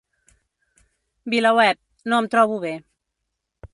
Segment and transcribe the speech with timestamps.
[1.33, 2.73] VilaWeb: No em trobo bé.